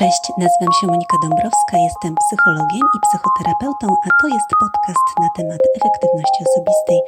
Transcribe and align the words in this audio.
Cześć, 0.00 0.24
nazywam 0.44 0.72
się 0.78 0.86
Monika 0.94 1.16
Dąbrowska, 1.22 1.76
jestem 1.88 2.12
psychologiem 2.22 2.84
i 2.96 2.98
psychoterapeutą, 3.06 3.86
a 4.06 4.08
to 4.20 4.26
jest 4.34 4.48
podcast 4.62 5.06
na 5.24 5.28
temat 5.38 5.60
efektywności 5.78 6.40
osobistej. 6.46 6.98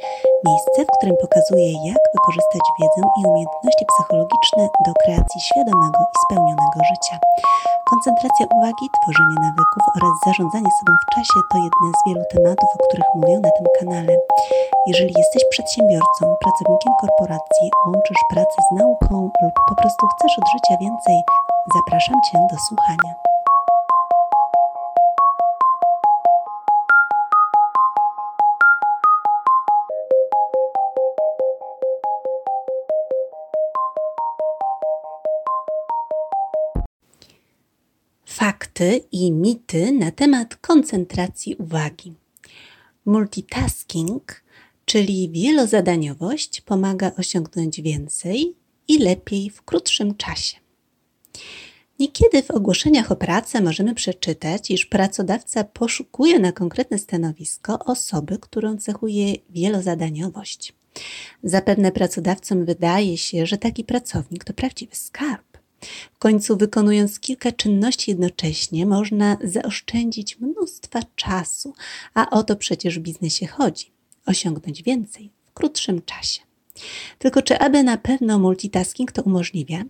Miejsce, 0.47 0.79
w 0.85 0.93
którym 0.95 1.17
pokazuję, 1.25 1.69
jak 1.89 2.01
wykorzystać 2.15 2.65
wiedzę 2.77 3.01
i 3.19 3.21
umiejętności 3.29 3.83
psychologiczne 3.91 4.63
do 4.85 4.91
kreacji 5.01 5.39
świadomego 5.47 5.99
i 6.13 6.17
spełnionego 6.25 6.79
życia. 6.91 7.15
Koncentracja 7.91 8.45
uwagi, 8.57 8.85
tworzenie 8.97 9.37
nawyków 9.47 9.83
oraz 9.97 10.13
zarządzanie 10.25 10.71
sobą 10.77 10.91
w 11.03 11.07
czasie 11.15 11.37
to 11.49 11.55
jedne 11.65 11.87
z 11.97 12.01
wielu 12.07 12.23
tematów, 12.33 12.69
o 12.75 12.79
których 12.85 13.09
mówię 13.17 13.35
na 13.45 13.51
tym 13.57 13.67
kanale. 13.79 14.13
Jeżeli 14.91 15.13
jesteś 15.21 15.43
przedsiębiorcą, 15.53 16.23
pracownikiem 16.43 16.93
korporacji, 17.01 17.65
łączysz 17.87 18.21
pracę 18.31 18.57
z 18.67 18.69
nauką 18.79 19.15
lub 19.41 19.55
po 19.69 19.75
prostu 19.79 20.01
chcesz 20.11 20.33
od 20.39 20.47
życia 20.53 20.75
więcej, 20.85 21.19
Zapraszam 21.73 22.15
Cię 22.31 22.47
do 22.51 22.57
słuchania. 22.59 23.15
Fakty 38.25 39.01
i 39.11 39.31
mity 39.31 39.91
na 39.91 40.11
temat 40.11 40.55
koncentracji 40.55 41.55
uwagi. 41.55 42.13
Multitasking, 43.05 44.43
czyli 44.85 45.29
wielozadaniowość, 45.29 46.61
pomaga 46.61 47.11
osiągnąć 47.17 47.81
więcej 47.81 48.55
i 48.87 48.97
lepiej 48.97 49.49
w 49.49 49.61
krótszym 49.61 50.15
czasie. 50.15 50.64
Niekiedy 51.99 52.43
w 52.43 52.51
ogłoszeniach 52.51 53.11
o 53.11 53.15
pracę 53.15 53.61
możemy 53.61 53.95
przeczytać, 53.95 54.71
iż 54.71 54.85
pracodawca 54.85 55.63
poszukuje 55.63 56.39
na 56.39 56.51
konkretne 56.51 56.97
stanowisko 56.97 57.79
osoby, 57.79 58.37
którą 58.41 58.77
cechuje 58.77 59.35
wielozadaniowość. 59.49 60.73
Zapewne 61.43 61.91
pracodawcom 61.91 62.65
wydaje 62.65 63.17
się, 63.17 63.45
że 63.45 63.57
taki 63.57 63.83
pracownik 63.83 64.43
to 64.43 64.53
prawdziwy 64.53 64.95
skarb. 64.95 65.57
W 66.13 66.17
końcu, 66.17 66.57
wykonując 66.57 67.19
kilka 67.19 67.51
czynności 67.51 68.11
jednocześnie, 68.11 68.85
można 68.85 69.37
zaoszczędzić 69.43 70.39
mnóstwa 70.39 70.99
czasu, 71.15 71.73
a 72.13 72.29
o 72.29 72.43
to 72.43 72.55
przecież 72.55 72.99
w 72.99 73.01
biznesie 73.01 73.47
chodzi 73.47 73.91
osiągnąć 74.25 74.83
więcej 74.83 75.31
w 75.45 75.53
krótszym 75.53 76.01
czasie. 76.01 76.41
Tylko 77.19 77.41
czy 77.41 77.59
aby 77.59 77.83
na 77.83 77.97
pewno 77.97 78.39
multitasking 78.39 79.11
to 79.11 79.21
umożliwia? 79.21 79.83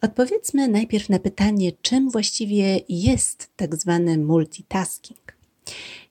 Odpowiedzmy 0.00 0.68
najpierw 0.68 1.08
na 1.08 1.18
pytanie, 1.18 1.72
czym 1.82 2.10
właściwie 2.10 2.80
jest 2.88 3.50
tak 3.56 3.76
zwany 3.76 4.18
multitasking. 4.18 5.36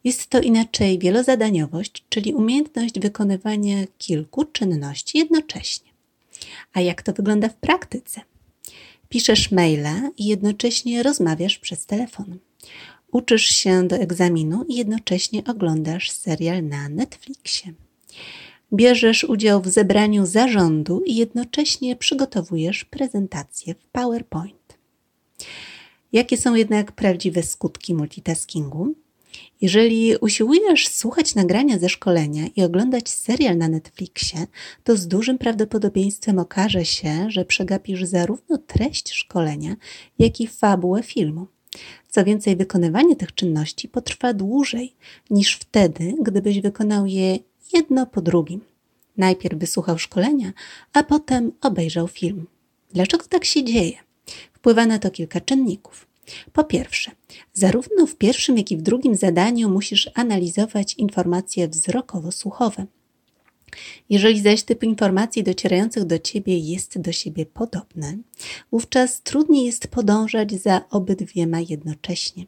Jest 0.03 0.27
to 0.27 0.41
inaczej 0.41 0.99
wielozadaniowość, 0.99 2.03
czyli 2.09 2.33
umiejętność 2.33 2.99
wykonywania 2.99 3.77
kilku 3.97 4.45
czynności 4.45 5.17
jednocześnie. 5.17 5.91
A 6.73 6.81
jak 6.81 7.01
to 7.01 7.13
wygląda 7.13 7.49
w 7.49 7.55
praktyce? 7.55 8.21
Piszesz 9.09 9.51
maila 9.51 10.11
i 10.17 10.25
jednocześnie 10.25 11.03
rozmawiasz 11.03 11.57
przez 11.57 11.85
telefon. 11.85 12.39
Uczysz 13.11 13.45
się 13.45 13.87
do 13.87 13.95
egzaminu 13.95 14.65
i 14.67 14.75
jednocześnie 14.75 15.43
oglądasz 15.43 16.11
serial 16.11 16.67
na 16.67 16.89
Netflixie 16.89 17.73
bierzesz 18.73 19.23
udział 19.23 19.61
w 19.61 19.67
zebraniu 19.67 20.25
zarządu 20.25 21.01
i 21.05 21.15
jednocześnie 21.15 21.95
przygotowujesz 21.95 22.85
prezentację 22.85 23.75
w 23.75 23.87
PowerPoint. 23.87 24.77
Jakie 26.13 26.37
są 26.37 26.55
jednak 26.55 26.91
prawdziwe 26.91 27.43
skutki 27.43 27.93
multitaskingu? 27.93 28.95
Jeżeli 29.61 30.17
usiłujesz 30.17 30.87
słuchać 30.87 31.35
nagrania 31.35 31.79
ze 31.79 31.89
szkolenia 31.89 32.47
i 32.55 32.63
oglądać 32.63 33.09
serial 33.09 33.57
na 33.57 33.67
Netflixie, 33.67 34.47
to 34.83 34.97
z 34.97 35.07
dużym 35.07 35.37
prawdopodobieństwem 35.37 36.39
okaże 36.39 36.85
się, 36.85 37.31
że 37.31 37.45
przegapisz 37.45 38.03
zarówno 38.03 38.57
treść 38.57 39.13
szkolenia, 39.13 39.75
jak 40.19 40.41
i 40.41 40.47
fabułę 40.47 41.03
filmu. 41.03 41.47
Co 42.09 42.23
więcej, 42.23 42.55
wykonywanie 42.55 43.15
tych 43.15 43.35
czynności 43.35 43.87
potrwa 43.87 44.33
dłużej 44.33 44.93
niż 45.29 45.55
wtedy, 45.55 46.15
gdybyś 46.21 46.61
wykonał 46.61 47.05
je 47.05 47.39
jedno 47.73 48.05
po 48.05 48.21
drugim. 48.21 48.61
Najpierw 49.17 49.59
wysłuchał 49.59 49.97
szkolenia, 49.97 50.53
a 50.93 51.03
potem 51.03 51.51
obejrzał 51.61 52.07
film. 52.07 52.47
Dlaczego 52.93 53.25
tak 53.29 53.45
się 53.45 53.63
dzieje? 53.63 53.97
Wpływa 54.53 54.85
na 54.85 54.99
to 54.99 55.11
kilka 55.11 55.41
czynników. 55.41 56.07
Po 56.53 56.63
pierwsze, 56.63 57.11
zarówno 57.53 58.05
w 58.05 58.15
pierwszym, 58.15 58.57
jak 58.57 58.71
i 58.71 58.77
w 58.77 58.81
drugim 58.81 59.15
zadaniu 59.15 59.69
musisz 59.69 60.09
analizować 60.13 60.93
informacje 60.93 61.67
wzrokowo-słuchowe. 61.67 62.85
Jeżeli 64.09 64.41
zaś 64.41 64.63
typ 64.63 64.83
informacji 64.83 65.43
docierających 65.43 66.03
do 66.03 66.19
ciebie 66.19 66.57
jest 66.57 67.01
do 67.01 67.11
siebie 67.11 67.45
podobny, 67.45 68.17
wówczas 68.71 69.21
trudniej 69.21 69.65
jest 69.65 69.87
podążać 69.87 70.61
za 70.61 70.81
obydwiema 70.89 71.59
jednocześnie. 71.59 72.45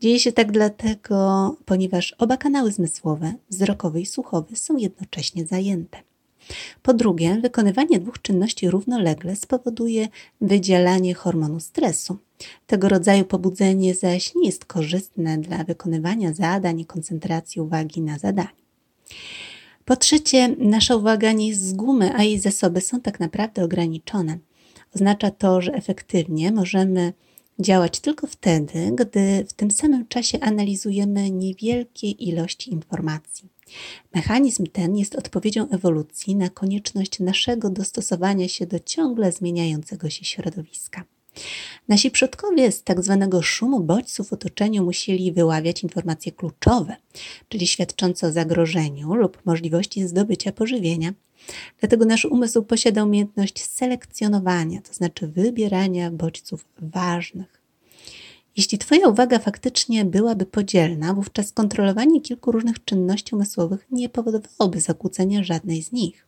Dzieje 0.00 0.20
się 0.20 0.32
tak 0.32 0.52
dlatego, 0.52 1.56
ponieważ 1.64 2.12
oba 2.18 2.36
kanały 2.36 2.72
zmysłowe, 2.72 3.34
wzrokowy 3.50 4.00
i 4.00 4.06
słuchowy, 4.06 4.56
są 4.56 4.76
jednocześnie 4.76 5.46
zajęte. 5.46 5.98
Po 6.82 6.94
drugie, 6.94 7.38
wykonywanie 7.42 8.00
dwóch 8.00 8.22
czynności 8.22 8.70
równolegle 8.70 9.36
spowoduje 9.36 10.08
wydzielanie 10.40 11.14
hormonu 11.14 11.60
stresu. 11.60 12.18
Tego 12.66 12.88
rodzaju 12.88 13.24
pobudzenie 13.24 13.94
zaś 13.94 14.34
nie 14.34 14.46
jest 14.46 14.64
korzystne 14.64 15.38
dla 15.38 15.64
wykonywania 15.64 16.34
zadań 16.34 16.80
i 16.80 16.86
koncentracji 16.86 17.60
uwagi 17.60 18.00
na 18.00 18.18
zadaniu. 18.18 18.66
Po 19.86 19.96
trzecie, 19.96 20.48
nasza 20.48 20.96
uwaga 20.96 21.32
nie 21.32 21.48
jest 21.48 21.60
z 21.60 21.72
gumy, 21.72 22.14
a 22.14 22.22
jej 22.22 22.38
zasoby 22.38 22.80
są 22.80 23.00
tak 23.00 23.20
naprawdę 23.20 23.64
ograniczone. 23.64 24.38
Oznacza 24.94 25.30
to, 25.30 25.60
że 25.60 25.72
efektywnie 25.72 26.52
możemy 26.52 27.12
działać 27.58 28.00
tylko 28.00 28.26
wtedy, 28.26 28.92
gdy 28.94 29.44
w 29.48 29.52
tym 29.52 29.70
samym 29.70 30.08
czasie 30.08 30.40
analizujemy 30.40 31.30
niewielkie 31.30 32.10
ilości 32.10 32.72
informacji. 32.72 33.48
Mechanizm 34.14 34.66
ten 34.66 34.96
jest 34.96 35.14
odpowiedzią 35.14 35.68
ewolucji 35.68 36.36
na 36.36 36.48
konieczność 36.48 37.20
naszego 37.20 37.70
dostosowania 37.70 38.48
się 38.48 38.66
do 38.66 38.78
ciągle 38.78 39.32
zmieniającego 39.32 40.10
się 40.10 40.24
środowiska. 40.24 41.04
Nasi 41.88 42.10
przodkowie 42.10 42.72
z 42.72 42.82
tak 42.82 43.02
zwanego 43.02 43.42
szumu 43.42 43.80
bodźców 43.80 44.28
w 44.28 44.32
otoczeniu 44.32 44.84
musieli 44.84 45.32
wyławiać 45.32 45.82
informacje 45.82 46.32
kluczowe, 46.32 46.96
czyli 47.48 47.66
świadczące 47.66 48.26
o 48.26 48.32
zagrożeniu 48.32 49.14
lub 49.14 49.42
możliwości 49.44 50.08
zdobycia 50.08 50.52
pożywienia. 50.52 51.12
Dlatego 51.80 52.04
nasz 52.04 52.24
umysł 52.24 52.62
posiada 52.62 53.04
umiejętność 53.04 53.64
selekcjonowania, 53.64 54.82
to 54.82 54.94
znaczy 54.94 55.28
wybierania 55.28 56.10
bodźców 56.10 56.64
ważnych. 56.78 57.62
Jeśli 58.56 58.78
Twoja 58.78 59.08
uwaga 59.08 59.38
faktycznie 59.38 60.04
byłaby 60.04 60.46
podzielna, 60.46 61.14
wówczas 61.14 61.52
kontrolowanie 61.52 62.20
kilku 62.20 62.52
różnych 62.52 62.84
czynności 62.84 63.34
umysłowych 63.34 63.86
nie 63.90 64.08
powodowałoby 64.08 64.80
zakłócenia 64.80 65.44
żadnej 65.44 65.82
z 65.82 65.92
nich. 65.92 66.26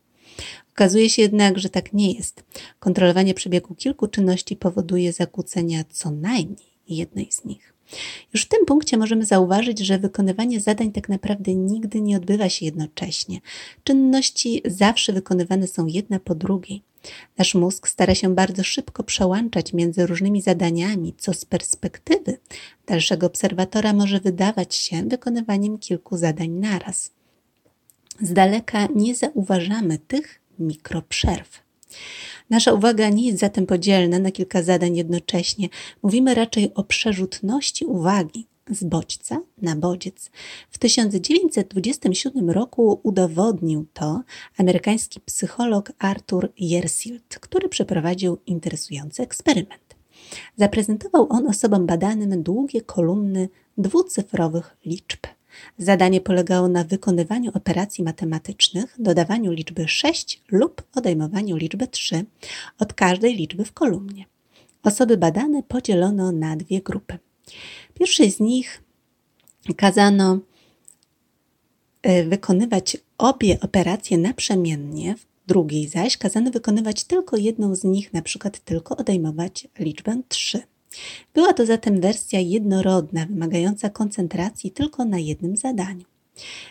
Okazuje 0.72 1.10
się 1.10 1.22
jednak, 1.22 1.58
że 1.58 1.68
tak 1.68 1.92
nie 1.92 2.12
jest. 2.12 2.44
Kontrolowanie 2.78 3.34
przebiegu 3.34 3.74
kilku 3.74 4.08
czynności 4.08 4.56
powoduje 4.56 5.12
zakłócenia 5.12 5.84
co 5.90 6.10
najmniej 6.10 6.68
jednej 6.88 7.32
z 7.32 7.44
nich. 7.44 7.74
Już 8.34 8.42
w 8.42 8.48
tym 8.48 8.66
punkcie 8.66 8.96
możemy 8.96 9.26
zauważyć, 9.26 9.78
że 9.78 9.98
wykonywanie 9.98 10.60
zadań 10.60 10.92
tak 10.92 11.08
naprawdę 11.08 11.54
nigdy 11.54 12.00
nie 12.00 12.16
odbywa 12.16 12.48
się 12.48 12.64
jednocześnie. 12.64 13.40
Czynności 13.84 14.62
zawsze 14.64 15.12
wykonywane 15.12 15.66
są 15.66 15.86
jedna 15.86 16.20
po 16.20 16.34
drugiej. 16.34 16.82
Nasz 17.38 17.54
mózg 17.54 17.88
stara 17.88 18.14
się 18.14 18.34
bardzo 18.34 18.64
szybko 18.64 19.04
przełączać 19.04 19.72
między 19.72 20.06
różnymi 20.06 20.42
zadaniami, 20.42 21.14
co 21.18 21.34
z 21.34 21.44
perspektywy 21.44 22.38
dalszego 22.86 23.26
obserwatora 23.26 23.92
może 23.92 24.20
wydawać 24.20 24.74
się 24.74 25.02
wykonywaniem 25.02 25.78
kilku 25.78 26.16
zadań 26.16 26.48
naraz. 26.48 27.17
Z 28.20 28.32
daleka 28.32 28.88
nie 28.94 29.14
zauważamy 29.14 29.98
tych 29.98 30.40
mikroprzerw. 30.58 31.62
Nasza 32.50 32.72
uwaga 32.72 33.08
nie 33.08 33.26
jest 33.26 33.38
zatem 33.38 33.66
podzielna 33.66 34.18
na 34.18 34.30
kilka 34.30 34.62
zadań 34.62 34.96
jednocześnie. 34.96 35.68
Mówimy 36.02 36.34
raczej 36.34 36.74
o 36.74 36.84
przerzutności 36.84 37.84
uwagi 37.84 38.46
z 38.70 38.84
bodźca 38.84 39.40
na 39.62 39.76
bodziec. 39.76 40.30
W 40.70 40.78
1927 40.78 42.50
roku 42.50 43.00
udowodnił 43.02 43.86
to 43.92 44.22
amerykański 44.58 45.20
psycholog 45.20 45.92
Arthur 45.98 46.52
Yersild, 46.58 47.38
który 47.40 47.68
przeprowadził 47.68 48.38
interesujący 48.46 49.22
eksperyment. 49.22 49.96
Zaprezentował 50.56 51.26
on 51.30 51.46
osobom 51.46 51.86
badanym 51.86 52.42
długie 52.42 52.80
kolumny 52.80 53.48
dwucyfrowych 53.78 54.76
liczb. 54.84 55.37
Zadanie 55.78 56.20
polegało 56.20 56.68
na 56.68 56.84
wykonywaniu 56.84 57.50
operacji 57.54 58.04
matematycznych, 58.04 58.96
dodawaniu 58.98 59.52
liczby 59.52 59.88
6 59.88 60.42
lub 60.50 60.82
odejmowaniu 60.94 61.56
liczby 61.56 61.86
3 61.88 62.24
od 62.78 62.92
każdej 62.92 63.36
liczby 63.36 63.64
w 63.64 63.72
kolumnie. 63.72 64.24
osoby 64.82 65.16
badane 65.16 65.62
podzielono 65.62 66.32
na 66.32 66.56
dwie 66.56 66.80
grupy. 66.80 67.18
Pierwszej 67.94 68.30
z 68.30 68.40
nich 68.40 68.82
kazano 69.76 70.38
e, 72.02 72.24
wykonywać 72.24 72.96
obie 73.18 73.60
operacje 73.60 74.18
naprzemiennie, 74.18 75.14
w 75.16 75.26
drugiej 75.46 75.88
zaś 75.88 76.16
kazano 76.16 76.50
wykonywać 76.50 77.04
tylko 77.04 77.36
jedną 77.36 77.74
z 77.74 77.84
nich, 77.84 78.12
na 78.12 78.22
przykład 78.22 78.58
tylko 78.58 78.96
odejmować 78.96 79.68
liczbę 79.78 80.22
3. 80.28 80.62
Była 81.34 81.52
to 81.52 81.66
zatem 81.66 82.00
wersja 82.00 82.40
jednorodna, 82.40 83.26
wymagająca 83.26 83.90
koncentracji 83.90 84.70
tylko 84.70 85.04
na 85.04 85.18
jednym 85.18 85.56
zadaniu. 85.56 86.04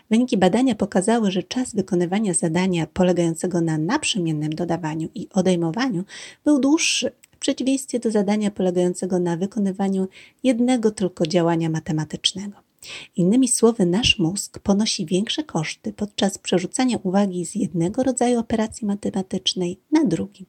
Wyniki 0.10 0.38
badania 0.38 0.76
pokazały, 0.76 1.32
że 1.32 1.44
czas 1.44 1.76
wykonywania 1.76 2.34
zadania 2.34 2.88
polegającego 2.88 3.62
na 3.62 3.78
naprzemiennym 3.78 4.56
dodawaniu 4.56 5.10
i 5.16 5.28
odejmowaniu 5.34 6.04
był 6.46 6.60
dłuższy, 6.60 7.12
w 7.32 7.40
przeciwieństwie 7.40 8.00
do 8.00 8.12
zadania 8.12 8.52
polegającego 8.52 9.20
na 9.20 9.38
wykonywaniu 9.38 10.08
jednego 10.44 10.92
tylko 10.92 11.28
działania 11.28 11.70
matematycznego. 11.70 12.58
Innymi 13.16 13.48
słowy, 13.48 13.86
nasz 13.86 14.20
mózg 14.20 14.60
ponosi 14.60 15.06
większe 15.06 15.44
koszty 15.44 15.94
podczas 15.94 16.38
przerzucania 16.38 16.98
uwagi 17.04 17.46
z 17.46 17.56
jednego 17.56 18.04
rodzaju 18.04 18.40
operacji 18.40 18.88
matematycznej 18.88 19.78
na 19.92 20.06
drugi. 20.06 20.46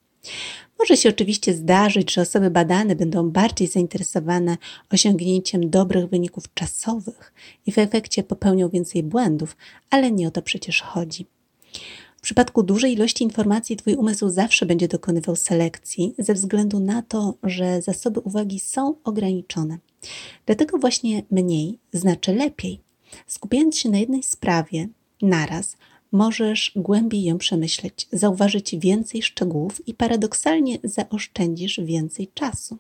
Może 0.79 0.97
się 0.97 1.09
oczywiście 1.09 1.55
zdarzyć, 1.55 2.12
że 2.12 2.20
osoby 2.20 2.50
badane 2.50 2.97
będą 2.97 3.31
bardziej 3.31 3.69
zainteresowane 3.69 4.56
osiągnięciem 4.93 5.70
dobrych 5.70 6.06
wyników 6.06 6.55
czasowych 6.55 7.32
i 7.67 7.73
w 7.73 7.79
efekcie 7.79 8.23
popełnią 8.23 8.69
więcej 8.69 9.03
błędów, 9.03 9.56
ale 9.91 10.12
nie 10.12 10.29
o 10.29 10.31
to 10.31 10.43
przecież 10.43 10.82
chodzi. 10.82 11.26
W 12.17 12.20
przypadku 12.20 12.62
dużej 12.62 12.93
ilości 12.93 13.25
informacji 13.25 13.76
Twój 13.76 13.94
umysł 13.94 14.29
zawsze 14.29 14.67
będzie 14.67 14.88
dokonywał 14.88 15.37
selekcji 15.37 16.15
ze 16.19 16.35
względu 16.35 16.81
na 16.81 17.03
to, 17.03 17.35
że 17.43 17.82
zasoby 17.82 18.20
uwagi 18.20 18.61
są 18.61 18.94
ograniczone. 19.05 19.79
Dlatego 20.47 20.79
właśnie 20.79 21.23
mniej 21.31 21.79
znaczy 21.93 22.35
lepiej. 22.35 22.81
Skupiając 23.26 23.79
się 23.79 23.88
na 23.88 23.99
jednej 23.99 24.23
sprawie 24.23 24.88
naraz, 25.23 25.76
możesz 26.12 26.72
głębiej 26.76 27.25
ją 27.25 27.38
przemyśleć, 27.38 28.08
zauważyć 28.12 28.76
więcej 28.76 29.22
szczegółów 29.22 29.88
i 29.88 29.94
paradoksalnie 29.94 30.78
zaoszczędzisz 30.84 31.81
więcej 31.81 32.28
czasu 32.34 32.78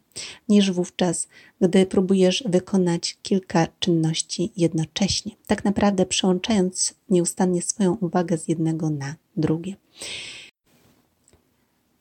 niż 0.48 0.70
wówczas, 0.70 1.28
gdy 1.60 1.86
próbujesz 1.86 2.44
wykonać 2.46 3.18
kilka 3.22 3.66
czynności 3.78 4.52
jednocześnie, 4.56 5.32
tak 5.46 5.64
naprawdę 5.64 6.06
przełączając 6.06 6.94
nieustannie 7.10 7.62
swoją 7.62 7.96
uwagę 8.00 8.38
z 8.38 8.48
jednego 8.48 8.90
na 8.90 9.14
drugie. 9.36 9.76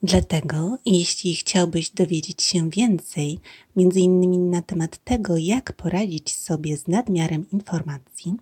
Dlatego, 0.02 0.78
jeśli 0.86 1.34
chciałbyś 1.34 1.90
dowiedzieć 1.90 2.42
się 2.42 2.70
więcej, 2.70 3.38
innymi 3.76 4.38
na 4.38 4.62
temat 4.62 5.04
tego, 5.04 5.36
jak 5.36 5.72
poradzić 5.72 6.36
sobie 6.36 6.76
z 6.76 6.88
nadmiarem 6.88 7.46
informacji, 7.52 8.34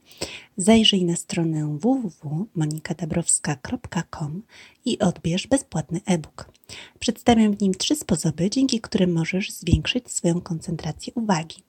zajrzyj 0.56 1.04
na 1.04 1.16
stronę 1.16 1.78
www.monikadabrowska.com 1.80 4.42
i 4.84 4.98
odbierz 4.98 5.46
bezpłatny 5.46 6.00
e-book. 6.06 6.52
Przedstawiam 6.98 7.56
w 7.56 7.60
nim 7.60 7.74
trzy 7.74 7.96
sposoby, 7.96 8.50
dzięki 8.50 8.80
którym 8.80 9.12
możesz 9.12 9.50
zwiększyć 9.50 10.10
swoją 10.10 10.40
koncentrację 10.40 11.12
uwagi. 11.14 11.62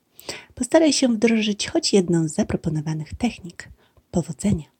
Postaraj 0.55 0.93
się 0.93 1.07
wdrożyć 1.07 1.67
choć 1.67 1.93
jedną 1.93 2.27
z 2.27 2.33
zaproponowanych 2.33 3.13
technik. 3.13 3.69
Powodzenia! 4.11 4.76